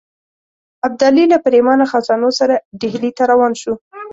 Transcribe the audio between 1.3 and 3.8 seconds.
له پرېمانه خزانو سره ډهلي ته روان شو.